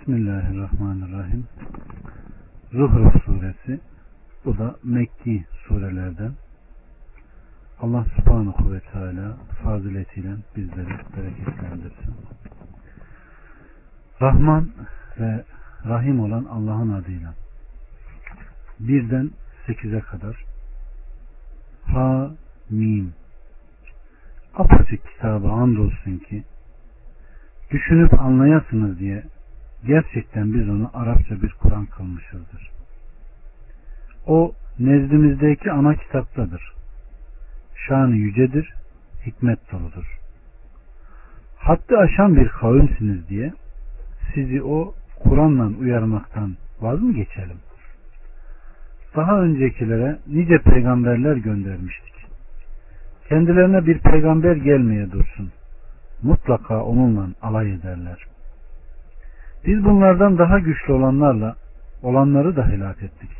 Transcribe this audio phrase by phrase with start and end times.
[0.00, 1.44] Bismillahirrahmanirrahim.
[2.72, 3.80] Zuhruf suresi.
[4.44, 6.32] Bu da Mekki surelerden.
[7.80, 12.14] Allah subhanahu ve teala faziletiyle bizleri bereketlendirsin.
[14.22, 14.70] Rahman
[15.18, 15.44] ve
[15.88, 17.34] Rahim olan Allah'ın adıyla.
[18.80, 19.30] Birden
[19.66, 20.44] sekize kadar.
[21.84, 22.30] Ha,
[22.70, 23.12] Mim.
[24.54, 26.44] Apaçık kitabı andolsun ki
[27.70, 29.24] düşünüp anlayasınız diye
[29.86, 32.70] gerçekten biz onu Arapça bir Kur'an kılmışızdır.
[34.26, 36.72] O nezdimizdeki ana kitaptadır.
[37.74, 38.74] Şanı yücedir,
[39.26, 40.18] hikmet doludur.
[41.56, 43.52] Haddi aşan bir kavimsiniz diye
[44.34, 47.58] sizi o Kur'an'la uyarmaktan vaz mı geçelim?
[49.16, 52.14] Daha öncekilere nice peygamberler göndermiştik.
[53.28, 55.52] Kendilerine bir peygamber gelmeye dursun.
[56.22, 58.26] Mutlaka onunla alay ederler.
[59.66, 61.56] Biz bunlardan daha güçlü olanlarla
[62.02, 63.30] olanları da helak ettik.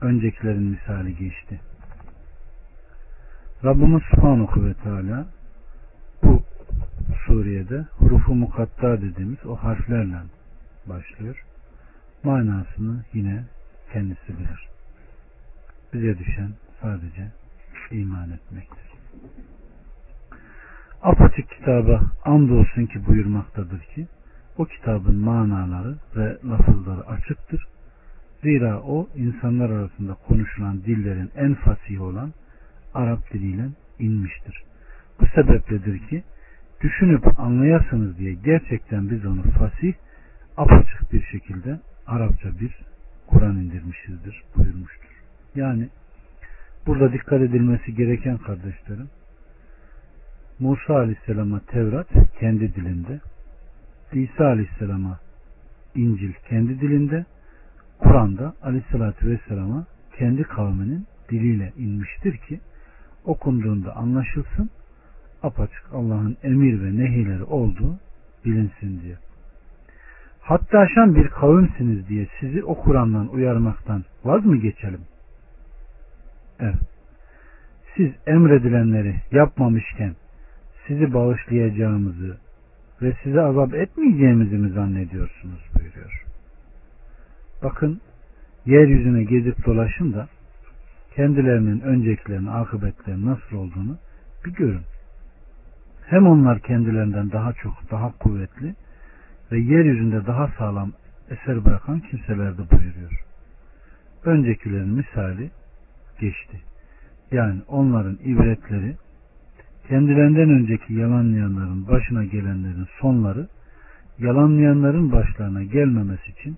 [0.00, 1.60] Öncekilerin misali geçti.
[3.64, 5.26] Rabbimiz Subhanahu ve Teala
[6.22, 6.42] bu
[7.26, 10.16] suriyede hurufu mukatta dediğimiz o harflerle
[10.86, 11.44] başlıyor.
[12.24, 13.44] Manasını yine
[13.92, 14.68] kendisi bilir.
[15.92, 16.50] Bize düşen
[16.82, 17.32] sadece
[17.90, 18.86] iman etmektir.
[21.02, 24.06] Apaçık kitaba andolsun ki buyurmaktadır ki
[24.58, 27.66] o kitabın manaları ve lafızları açıktır.
[28.42, 32.32] Zira o insanlar arasında konuşulan dillerin en fasihi olan
[32.94, 33.68] Arap diliyle
[33.98, 34.62] inmiştir.
[35.20, 36.22] Bu sebepledir ki
[36.80, 39.92] düşünüp anlayasınız diye gerçekten biz onu fasih,
[40.56, 42.78] apaçık bir şekilde Arapça bir
[43.26, 45.10] Kur'an indirmişizdir buyurmuştur.
[45.54, 45.88] Yani
[46.86, 49.08] burada dikkat edilmesi gereken kardeşlerim
[50.58, 52.06] Musa Aleyhisselam'a Tevrat
[52.40, 53.20] kendi dilinde
[54.20, 55.18] İsa Aleyhisselam'a
[55.94, 57.24] İncil kendi dilinde
[57.98, 59.86] Kur'an'da Aleyhisselatü Vesselam'a
[60.18, 62.60] kendi kavminin diliyle inmiştir ki
[63.24, 64.70] okunduğunda anlaşılsın
[65.42, 67.98] apaçık Allah'ın emir ve nehileri olduğu
[68.44, 69.16] bilinsin diye.
[70.40, 75.00] Hatta aşan bir kavimsiniz diye sizi o Kur'an'dan uyarmaktan vaz mı geçelim?
[76.60, 76.74] Evet.
[77.96, 80.14] Siz emredilenleri yapmamışken
[80.86, 82.45] sizi bağışlayacağımızı
[83.02, 86.24] ve size azap etmeyeceğimizi mi zannediyorsunuz buyuruyor.
[87.62, 88.00] Bakın
[88.66, 90.28] yeryüzüne gezip dolaşın da
[91.14, 93.98] kendilerinin öncekilerinin akıbetleri nasıl olduğunu
[94.44, 94.82] bir görün.
[96.06, 98.74] Hem onlar kendilerinden daha çok, daha kuvvetli
[99.52, 100.92] ve yeryüzünde daha sağlam
[101.30, 103.24] eser bırakan kimseler de buyuruyor.
[104.24, 105.50] Öncekilerin misali
[106.20, 106.60] geçti.
[107.32, 108.96] Yani onların ibretleri
[109.88, 113.48] kendilerinden önceki yalanlayanların başına gelenlerin sonları
[114.18, 116.56] yalanlayanların başlarına gelmemesi için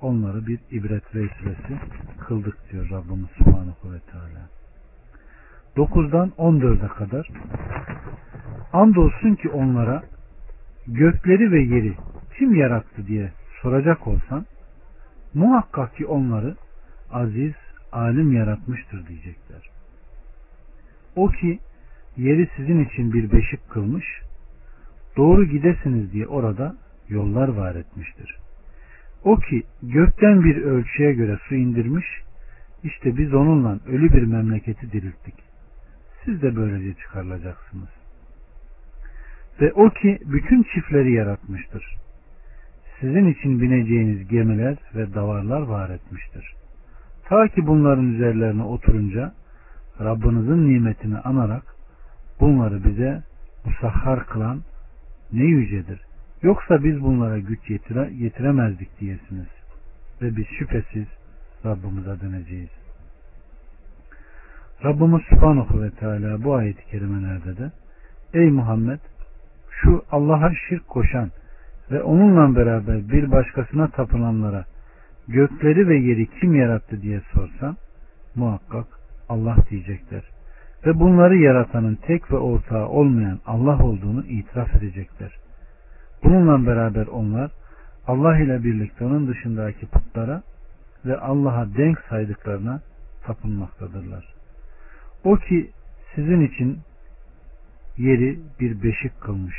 [0.00, 1.78] onları bir ibret vesilesi
[2.18, 4.48] kıldık diyor Rabbimiz Subhanahu ve Teala.
[5.76, 7.28] 9'dan 14'e kadar
[8.72, 10.02] andolsun ki onlara
[10.86, 11.94] gökleri ve yeri
[12.38, 13.32] kim yarattı diye
[13.62, 14.46] soracak olsan
[15.34, 16.56] muhakkak ki onları
[17.12, 17.54] aziz,
[17.92, 19.70] alim yaratmıştır diyecekler.
[21.16, 21.58] O ki
[22.16, 24.04] yeri sizin için bir beşik kılmış,
[25.16, 26.76] doğru gidesiniz diye orada
[27.08, 28.36] yollar var etmiştir.
[29.24, 32.06] O ki gökten bir ölçüye göre su indirmiş,
[32.84, 35.34] işte biz onunla ölü bir memleketi dirilttik.
[36.24, 37.88] Siz de böylece çıkarılacaksınız.
[39.60, 41.96] Ve o ki bütün çiftleri yaratmıştır.
[43.00, 46.54] Sizin için bineceğiniz gemiler ve davarlar var etmiştir.
[47.24, 49.34] Ta ki bunların üzerlerine oturunca
[50.00, 51.62] Rabbinizin nimetini anarak
[52.40, 53.22] bunları bize
[53.64, 54.60] musahhar kılan
[55.32, 56.00] ne yücedir.
[56.42, 59.48] Yoksa biz bunlara güç yetire, yetiremezdik diyesiniz.
[60.22, 61.06] Ve biz şüphesiz
[61.64, 62.70] Rabbimize döneceğiz.
[64.84, 67.70] Rabbimiz Subhanahu ve Teala bu ayet-i kerimelerde de
[68.34, 68.98] Ey Muhammed
[69.70, 71.30] şu Allah'a şirk koşan
[71.90, 74.64] ve onunla beraber bir başkasına tapınanlara
[75.28, 77.76] gökleri ve yeri kim yarattı diye sorsan
[78.34, 78.86] muhakkak
[79.28, 80.22] Allah diyecekler
[80.86, 85.38] ve bunları yaratanın tek ve ortağı olmayan Allah olduğunu itiraf edecekler.
[86.24, 87.50] Bununla beraber onlar
[88.06, 90.42] Allah ile birlikte onun dışındaki putlara
[91.04, 92.80] ve Allah'a denk saydıklarına
[93.22, 94.24] tapınmaktadırlar.
[95.24, 95.70] O ki
[96.14, 96.78] sizin için
[97.98, 99.56] yeri bir beşik kılmış,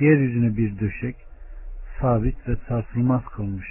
[0.00, 1.16] yeryüzüne bir döşek,
[2.00, 3.66] sabit ve sarsılmaz kılmış.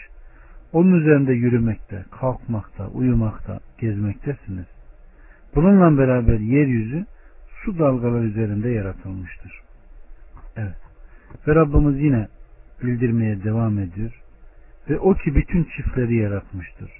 [0.73, 4.74] Onun üzerinde yürümekte, kalkmakta, uyumakta, gezmektesiniz.
[5.55, 7.05] Bununla beraber yeryüzü
[7.63, 9.61] su dalgalar üzerinde yaratılmıştır.
[10.57, 10.75] Evet.
[11.47, 12.27] Ve Rabbimiz yine
[12.83, 14.21] bildirmeye devam ediyor.
[14.89, 16.91] Ve o ki bütün çiftleri yaratmıştır.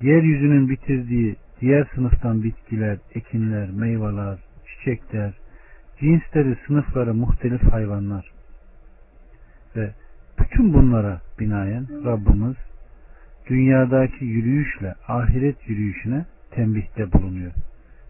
[0.00, 5.32] Yeryüzünün bitirdiği diğer sınıftan bitkiler, ekinler, meyveler, çiçekler,
[6.00, 8.30] cinsleri, sınıfları, muhtelif hayvanlar
[9.76, 9.90] ve
[10.38, 12.56] bütün bunlara binaen Rabbimiz
[13.46, 16.24] dünyadaki yürüyüşle ahiret yürüyüşüne
[16.58, 17.52] tembihte bulunuyor.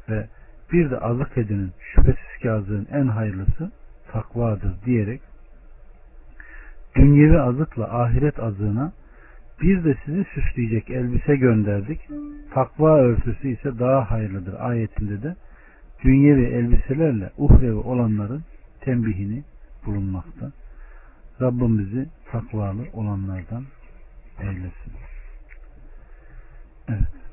[0.09, 0.27] Ve
[0.73, 3.71] bir de azık edinin şüphesiz ki azığın en hayırlısı
[4.13, 5.21] takvadır diyerek
[6.97, 8.93] dünyevi azıkla ahiret azığına
[9.63, 12.01] bir de sizi süsleyecek elbise gönderdik.
[12.55, 15.37] Takva örtüsü ise daha hayırlıdır ayetinde de
[16.05, 18.43] dünyevi elbiselerle uhrevi olanların
[18.81, 19.45] tembihini
[19.87, 20.53] bulunmakta.
[21.41, 23.65] Rabbim bizi takvalı olanlardan
[24.41, 24.93] eylesin.
[26.89, 27.28] Evet.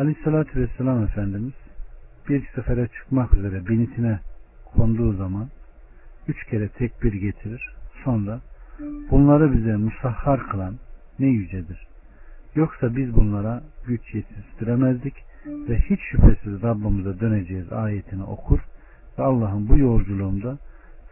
[0.00, 1.52] Aleyhissalatü Vesselam Efendimiz
[2.28, 4.20] bir sefere çıkmak üzere binitine
[4.64, 5.48] konduğu zaman
[6.28, 7.70] üç kere tekbir getirir.
[8.04, 8.40] Sonra
[9.10, 10.74] bunları bize musahhar kılan
[11.18, 11.86] ne yücedir.
[12.54, 15.14] Yoksa biz bunlara güç yetiştiremezdik
[15.46, 18.60] ve hiç şüphesiz Rabbimize döneceğiz ayetini okur
[19.18, 20.58] ve Allah'ın bu yolculuğunda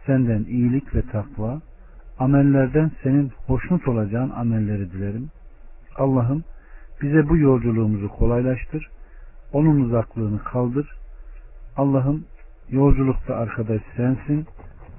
[0.05, 1.61] senden iyilik ve takva,
[2.19, 5.29] amellerden senin hoşnut olacağın amelleri dilerim.
[5.95, 6.43] Allah'ım
[7.01, 8.89] bize bu yolculuğumuzu kolaylaştır,
[9.53, 10.95] onun uzaklığını kaldır.
[11.77, 12.25] Allah'ım
[12.69, 14.45] yolculukta arkadaş sensin,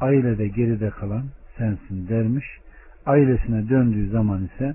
[0.01, 1.25] ailede geride kalan
[1.59, 2.47] sensin dermiş.
[3.07, 4.75] Ailesine döndüğü zaman ise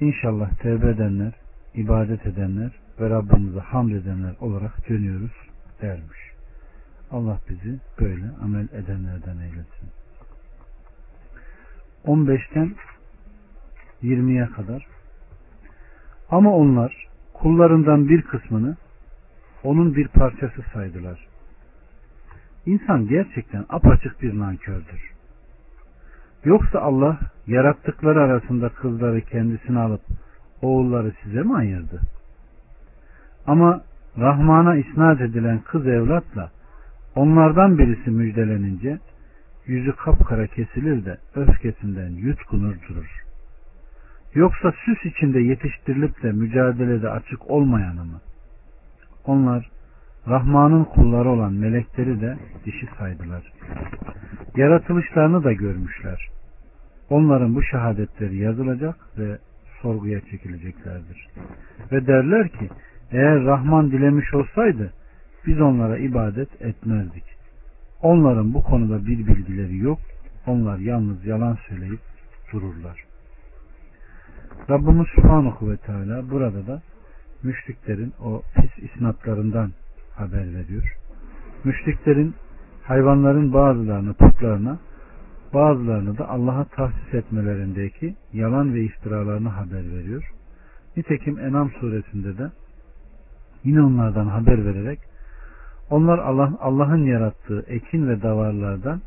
[0.00, 1.32] inşallah tevbe edenler,
[1.74, 5.32] ibadet edenler ve Rabbimize hamd edenler olarak dönüyoruz
[5.82, 6.18] dermiş.
[7.10, 9.88] Allah bizi böyle amel edenlerden eylesin.
[12.04, 12.74] 15'ten
[14.02, 14.86] 20'ye kadar
[16.30, 18.76] ama onlar kullarından bir kısmını
[19.64, 21.26] onun bir parçası saydılar.
[22.66, 25.12] İnsan gerçekten apaçık bir nankördür.
[26.44, 30.00] Yoksa Allah yarattıkları arasında kızları kendisine alıp
[30.62, 32.00] oğulları size mi ayırdı?
[33.46, 33.82] Ama
[34.18, 36.50] Rahman'a isnat edilen kız evlatla
[37.14, 38.98] onlardan birisi müjdelenince
[39.66, 43.27] yüzü kapkara kesilir de öfkesinden yutkunur durur.
[44.38, 48.20] Yoksa süs içinde yetiştirilip de mücadelede açık olmayanı mı?
[49.24, 49.70] Onlar
[50.28, 53.52] Rahman'ın kulları olan melekleri de dişi saydılar.
[54.56, 56.28] Yaratılışlarını da görmüşler.
[57.10, 59.38] Onların bu şehadetleri yazılacak ve
[59.82, 61.28] sorguya çekileceklerdir.
[61.92, 62.68] Ve derler ki
[63.12, 64.92] eğer Rahman dilemiş olsaydı
[65.46, 67.24] biz onlara ibadet etmezdik.
[68.02, 69.98] Onların bu konuda bir bilgileri yok.
[70.46, 72.00] Onlar yalnız yalan söyleyip
[72.52, 73.07] dururlar.
[74.70, 76.82] Rabbimiz Subhanahu ve Teala burada da
[77.42, 79.72] müşriklerin o pis isnatlarından
[80.14, 80.96] haber veriyor.
[81.64, 82.34] Müşriklerin
[82.82, 84.78] hayvanların bazılarını putlarına
[85.54, 90.32] bazılarını da Allah'a tahsis etmelerindeki yalan ve iftiralarını haber veriyor.
[90.96, 92.50] Nitekim Enam suresinde de
[93.64, 94.98] yine onlardan haber vererek
[95.90, 99.00] onlar Allah Allah'ın yarattığı ekin ve davarlardan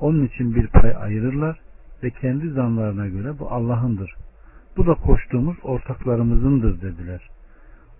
[0.00, 1.60] onun için bir pay ayırırlar
[2.02, 4.14] ve kendi zanlarına göre bu Allah'ındır.
[4.76, 7.30] Bu da koştuğumuz ortaklarımızındır dediler.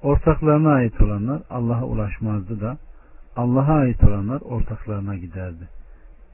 [0.02, 2.78] Ortaklarına ait olanlar Allah'a ulaşmazdı da
[3.36, 5.68] Allah'a ait olanlar ortaklarına giderdi.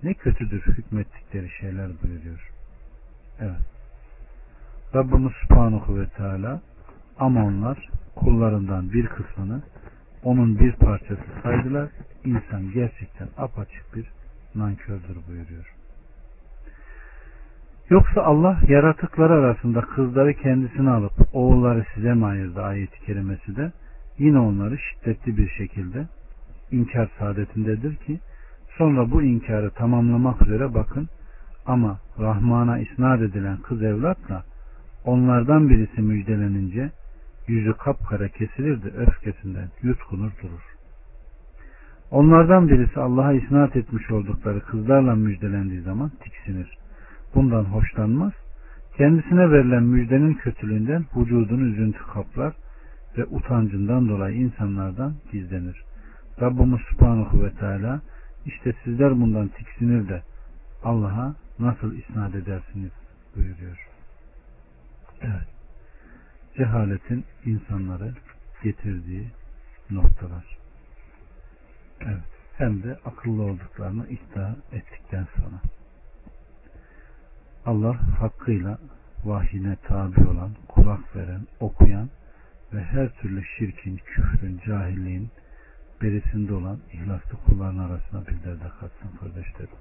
[0.02, 2.50] Ne kötüdür hükmettikleri şeyler buyuruyor.
[3.40, 3.60] Evet.
[4.94, 6.61] Rabbimiz Subhanahu ve Teala
[7.18, 9.62] ama onlar kullarından bir kısmını
[10.25, 11.88] onun bir parçası saydılar.
[12.25, 14.06] İnsan gerçekten apaçık bir
[14.54, 15.81] nankördür buyuruyor.
[17.90, 23.72] Yoksa Allah yaratıkları arasında kızları kendisine alıp oğulları size mi ayırdı ayeti kerimesi de
[24.18, 26.06] yine onları şiddetli bir şekilde
[26.70, 28.20] inkar saadetindedir ki
[28.78, 31.08] sonra bu inkarı tamamlamak üzere bakın
[31.66, 34.44] ama Rahman'a isnat edilen kız evlatla
[35.04, 36.90] onlardan birisi müjdelenince
[37.48, 40.72] yüzü kapkara kesilir de öfkesinden yutkunur durur.
[42.10, 46.81] Onlardan birisi Allah'a isnat etmiş oldukları kızlarla müjdelendiği zaman tiksinir.
[47.34, 48.32] Bundan hoşlanmaz.
[48.96, 52.54] Kendisine verilen müjdenin kötülüğünden vücudunu üzüntü kaplar
[53.18, 55.84] ve utancından dolayı insanlardan gizlenir.
[56.40, 58.00] Rabbimiz Subhanahu ve Teala
[58.46, 60.22] işte sizler bundan tiksinir de
[60.84, 62.90] Allah'a nasıl isnat edersiniz
[63.36, 63.88] buyuruyor.
[65.20, 65.48] Evet.
[66.56, 68.14] Cehaletin insanları
[68.62, 69.26] getirdiği
[69.90, 70.44] noktalar.
[72.00, 72.32] Evet.
[72.56, 75.60] Hem de akıllı olduklarını iddia ettikten sonra.
[77.66, 78.78] Allah hakkıyla
[79.25, 82.11] vahyine tabi olan, kulak veren, okuyan
[82.75, 85.31] ve her türlü şirkin, küfrün, cahilliğin
[86.02, 89.76] berisinde olan ihlaslı kulların arasına bizler de katsın kardeşlerim.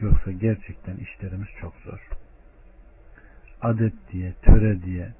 [0.00, 2.08] Yoksa gerçekten işlerimiz çok zor.
[3.62, 5.12] adet diye, töre diye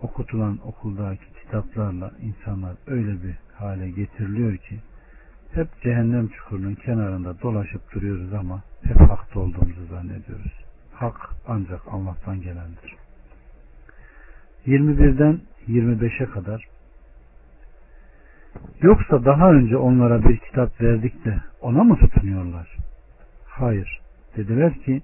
[0.00, 4.78] okutulan okuldaki kitaplarla insanlar öyle bir hale getiriliyor ki
[5.52, 10.67] hep cehennem çukurunun kenarında dolaşıp duruyoruz ama hep hakta olduğumuzu zannediyoruz.
[10.98, 12.96] Hak ancak Allah'tan gelendir.
[14.66, 16.64] 21'den 25'e kadar
[18.82, 22.76] Yoksa daha önce onlara bir kitap verdik de ona mı tutunuyorlar?
[23.46, 24.00] Hayır.
[24.36, 25.02] Dediler ki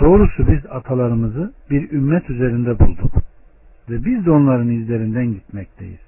[0.00, 3.12] doğrusu biz atalarımızı bir ümmet üzerinde bulduk
[3.90, 6.00] ve biz de onların izlerinden gitmekteyiz.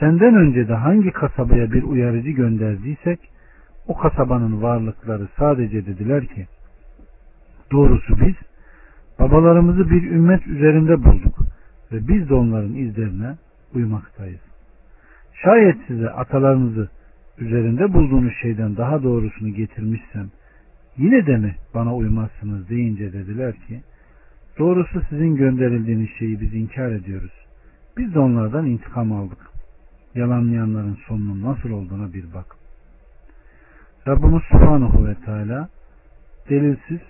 [0.00, 3.20] Senden önce de hangi kasabaya bir uyarıcı gönderdiysek
[3.86, 6.46] o kasabanın varlıkları sadece dediler ki
[7.72, 8.34] doğrusu biz
[9.18, 11.38] babalarımızı bir ümmet üzerinde bulduk
[11.92, 13.36] ve biz de onların izlerine
[13.74, 14.40] uymaktayız.
[15.42, 16.88] Şayet size atalarınızı
[17.38, 20.30] üzerinde bulduğunuz şeyden daha doğrusunu getirmişsem
[20.96, 23.80] yine de mi bana uymazsınız deyince dediler ki
[24.58, 27.32] doğrusu sizin gönderildiğiniz şeyi biz inkar ediyoruz.
[27.96, 29.38] Biz de onlardan intikam aldık.
[30.14, 32.56] Yalanlayanların sonunun nasıl olduğuna bir bak.
[34.08, 35.68] Rabbimiz Subhanahu ve Teala
[36.50, 37.00] delilsiz,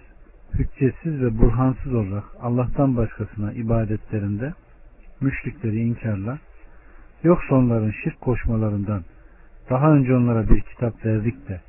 [0.54, 4.52] hüccetsiz ve burhansız olarak Allah'tan başkasına ibadetlerinde
[5.20, 6.38] müşrikleri inkarla
[7.22, 9.04] Yoksa onların şirk koşmalarından
[9.70, 11.60] daha önce onlara bir kitap verdik de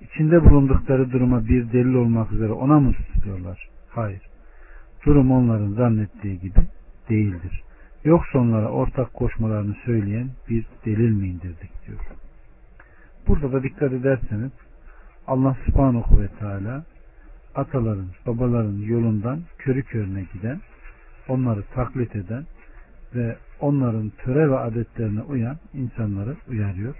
[0.00, 3.68] içinde bulundukları duruma bir delil olmak üzere ona mı tutuyorlar?
[3.88, 4.22] Hayır.
[5.06, 6.60] Durum onların zannettiği gibi
[7.08, 7.62] değildir.
[8.04, 12.00] Yoksa onlara ortak koşmalarını söyleyen bir delil mi indirdik diyor.
[13.28, 14.52] Burada da dikkat ederseniz
[15.26, 16.84] Allah subhanahu ve teala
[17.56, 20.60] ataların, babaların yolundan körü körüne giden,
[21.28, 22.44] onları taklit eden
[23.14, 26.94] ve onların töre ve adetlerine uyan insanları uyarıyor.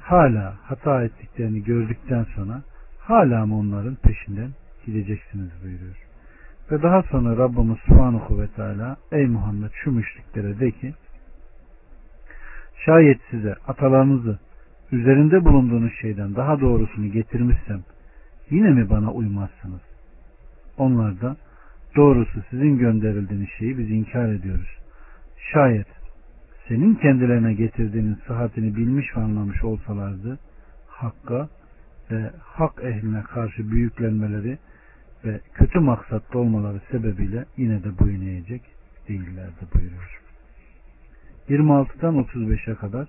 [0.00, 2.62] Hala hata ettiklerini gördükten sonra
[2.98, 4.50] hala mı onların peşinden
[4.86, 5.96] gideceksiniz buyuruyor.
[6.70, 10.94] Ve daha sonra Rabbimiz Subhanahu ve Teala ey Muhammed şu müşriklere de ki
[12.84, 14.38] şayet size atalarınızı
[14.92, 17.82] üzerinde bulunduğunuz şeyden daha doğrusunu getirmişsem
[18.50, 19.80] yine mi bana uymazsınız?
[20.78, 21.36] Onlar da
[21.96, 24.78] doğrusu sizin gönderildiğiniz şeyi biz inkar ediyoruz.
[25.52, 25.86] Şayet
[26.68, 30.38] senin kendilerine getirdiğinin sıhhatini bilmiş ve anlamış olsalardı
[30.86, 31.48] hakka
[32.10, 34.58] ve hak ehline karşı büyüklenmeleri
[35.24, 38.62] ve kötü maksatlı olmaları sebebiyle yine de boyun eğecek
[39.08, 40.20] değillerdi buyuruyor.
[41.48, 43.08] 26'dan 35'e kadar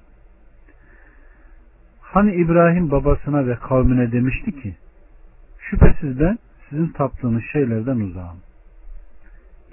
[2.01, 4.75] Hani İbrahim babasına ve kavmine demişti ki
[5.69, 6.37] şüphesiz ben
[6.69, 8.37] sizin taptığınız şeylerden uzağım.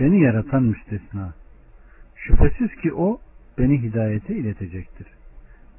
[0.00, 1.34] Beni yaratan müstesna.
[2.16, 3.20] Şüphesiz ki o
[3.58, 5.06] beni hidayete iletecektir.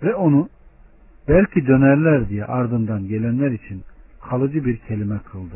[0.03, 0.49] Ve onu
[1.27, 3.83] belki dönerler diye ardından gelenler için
[4.21, 5.55] kalıcı bir kelime kıldı.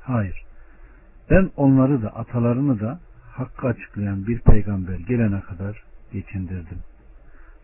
[0.00, 0.42] Hayır.
[1.30, 3.00] Ben onları da atalarını da
[3.32, 6.78] hakkı açıklayan bir peygamber gelene kadar geçindirdim.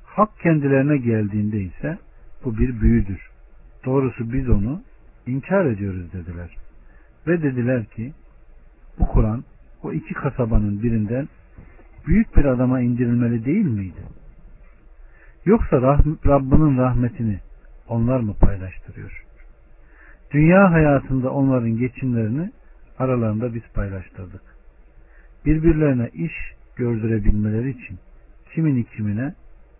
[0.04, 1.98] Hak kendilerine geldiğinde ise
[2.44, 3.30] bu bir büyüdür.
[3.84, 4.82] Doğrusu biz onu
[5.26, 6.56] inkar ediyoruz dediler.
[7.26, 8.12] Ve dediler ki
[8.98, 9.44] bu Kur'an
[9.82, 11.28] o iki kasabanın birinden
[12.06, 14.00] büyük bir adama indirilmeli değil miydi?
[15.44, 15.82] Yoksa
[16.26, 17.40] Rabbinin rahmetini
[17.88, 19.24] onlar mı paylaştırıyor?
[20.30, 22.50] Dünya hayatında onların geçimlerini
[22.98, 24.42] aralarında biz paylaştırdık.
[25.44, 26.32] Birbirlerine iş
[26.76, 27.98] gördürebilmeleri için
[28.54, 29.34] kimin kimine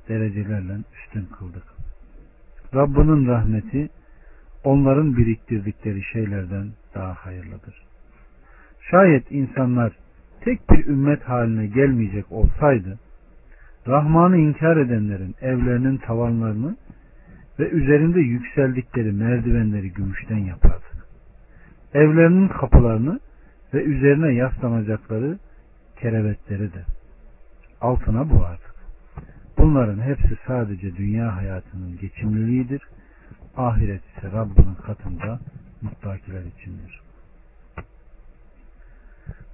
[0.09, 1.65] derecelerle üstün kıldık.
[2.75, 3.89] Rabbinin rahmeti
[4.67, 7.83] onların biriktirdikleri şeylerden daha hayırlıdır.
[8.91, 9.93] Şayet insanlar
[10.41, 12.99] tek bir ümmet haline gelmeyecek olsaydı
[13.89, 16.77] Rahman'ı inkar edenlerin evlerinin tavanlarını
[17.59, 21.07] ve üzerinde yükseldikleri merdivenleri gümüşten yapardık.
[21.95, 23.21] Evlerinin kapılarını
[23.75, 25.39] ve üzerine yaslanacakları
[26.01, 26.85] kerevetleri de
[27.81, 28.75] altına boğardık.
[29.59, 32.83] Bunların hepsi sadece dünya hayatının geçimliliğidir.
[33.57, 35.41] Ahiret ise Rabbinin katında
[35.83, 37.01] muttakiler içindir.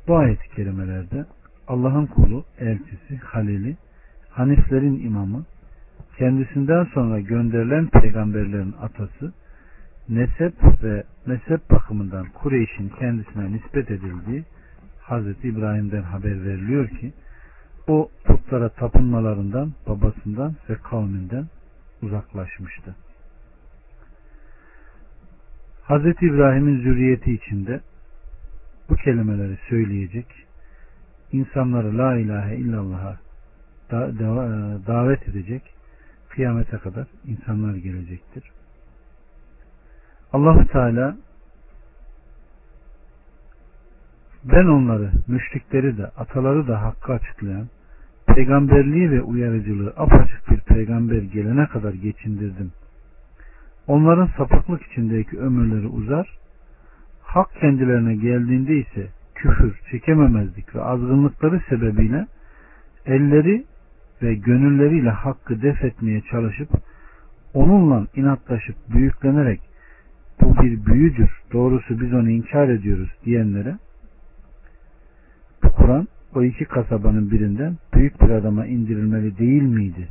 [0.08, 1.24] Bu ayet-i kerimelerde
[1.68, 3.76] Allah'ın kulu, elçisi, halili,
[4.30, 5.44] Haniflerin imamı,
[6.18, 9.32] kendisinden sonra gönderilen peygamberlerin atası,
[10.08, 14.44] nesep ve mezhep bakımından Kureyş'in kendisine nispet edildiği
[15.00, 17.12] Hazreti İbrahim'den haber veriliyor ki
[17.88, 21.46] o putlara tapınmalarından, babasından ve kavminden
[22.02, 22.94] uzaklaşmıştı.
[25.84, 27.80] Hazreti İbrahim'in zürriyeti içinde
[28.88, 30.26] bu kelimeleri söyleyecek,
[31.32, 33.18] insanları la ilahe illallah'a
[33.92, 33.96] e,
[34.86, 35.62] davet edecek,
[36.28, 38.44] kıyamete kadar insanlar gelecektir.
[40.32, 41.16] Allahu Teala
[44.44, 47.68] Ben onları, müşrikleri de, ataları da hakkı açıklayan,
[48.26, 52.72] peygamberliği ve uyarıcılığı apaçık bir peygamber gelene kadar geçindirdim.
[53.86, 56.38] Onların sapıklık içindeki ömürleri uzar,
[57.22, 62.26] hak kendilerine geldiğinde ise küfür, çekememezlik ve azgınlıkları sebebiyle
[63.06, 63.64] elleri
[64.22, 66.68] ve gönülleriyle hakkı def etmeye çalışıp
[67.54, 69.60] onunla inatlaşıp büyüklenerek
[70.40, 73.76] bu bir büyüdür, doğrusu biz onu inkar ediyoruz diyenlere
[75.64, 80.08] bu Kur'an o iki kasabanın birinden büyük bir adama indirilmeli değil miydi?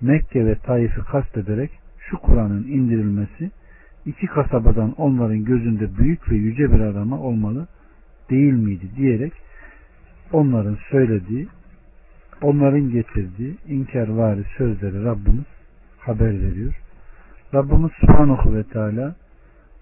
[0.00, 1.70] Mekke ve Taif'i kastederek
[2.10, 3.50] şu Kur'an'ın indirilmesi
[4.06, 7.68] iki kasabadan onların gözünde büyük ve yüce bir adama olmalı
[8.30, 9.32] değil miydi diyerek
[10.32, 11.48] onların söylediği
[12.42, 15.46] onların getirdiği inkarvari sözleri Rabbimiz
[15.98, 16.74] haber veriyor.
[17.54, 19.14] Rabbimiz Subhanahu ve Teala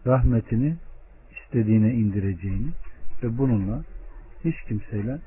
[0.07, 0.77] rahmetini
[1.43, 2.69] istediğine indireceğini
[3.23, 3.85] ve bununla
[4.45, 5.19] hiç kimseyle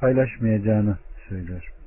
[0.00, 0.98] paylaşmayacağını
[1.28, 1.77] söylüyor.